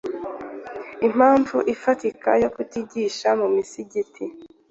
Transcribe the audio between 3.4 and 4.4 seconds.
misigiti